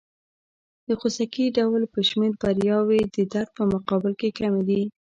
[0.87, 4.81] د خوسکي ډول په شمېر بریاوې د درد په مقابل کې کمې دي.